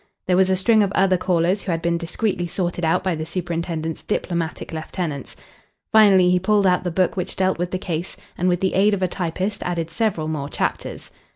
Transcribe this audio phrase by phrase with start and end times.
[0.25, 3.23] There was a string of other callers who had been discreetly sorted out by the
[3.23, 5.35] superintendent's diplomatic lieutenants.
[5.91, 8.95] Finally, he pulled out the book which dealt with the case, and with the aid
[8.95, 11.11] of a typist added several more chapters.